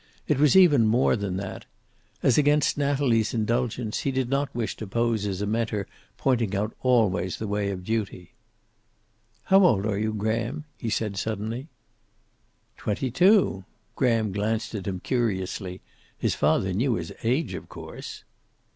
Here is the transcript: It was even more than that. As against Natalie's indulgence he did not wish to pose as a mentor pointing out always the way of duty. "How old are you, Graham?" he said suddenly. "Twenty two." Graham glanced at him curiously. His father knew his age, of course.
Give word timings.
It 0.27 0.39
was 0.39 0.55
even 0.55 0.87
more 0.87 1.15
than 1.15 1.37
that. 1.37 1.65
As 2.23 2.35
against 2.39 2.75
Natalie's 2.75 3.35
indulgence 3.35 3.99
he 3.99 4.09
did 4.09 4.29
not 4.31 4.49
wish 4.55 4.75
to 4.77 4.87
pose 4.87 5.27
as 5.27 5.43
a 5.43 5.45
mentor 5.45 5.85
pointing 6.17 6.55
out 6.55 6.75
always 6.81 7.37
the 7.37 7.45
way 7.45 7.69
of 7.69 7.83
duty. 7.83 8.31
"How 9.43 9.63
old 9.63 9.85
are 9.85 9.99
you, 9.99 10.11
Graham?" 10.11 10.65
he 10.75 10.89
said 10.89 11.17
suddenly. 11.17 11.67
"Twenty 12.77 13.11
two." 13.11 13.63
Graham 13.95 14.31
glanced 14.31 14.73
at 14.73 14.87
him 14.87 15.01
curiously. 15.01 15.81
His 16.17 16.33
father 16.33 16.73
knew 16.73 16.95
his 16.95 17.13
age, 17.23 17.53
of 17.53 17.69
course. 17.69 18.23